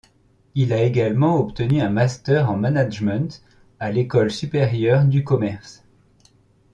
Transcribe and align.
Il 0.55 0.73
a 0.73 0.81
également 0.81 1.37
obtenu 1.39 1.79
un 1.79 1.91
master 1.91 2.49
en 2.49 2.57
management 2.57 3.43
à 3.79 3.91
l'École 3.91 4.31
supérieure 4.31 5.05
du 5.05 5.23
commerce. 5.23 5.83